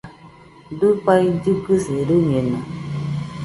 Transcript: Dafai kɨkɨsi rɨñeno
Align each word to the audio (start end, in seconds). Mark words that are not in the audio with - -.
Dafai 0.79 1.23
kɨkɨsi 1.43 1.91
rɨñeno 2.07 2.57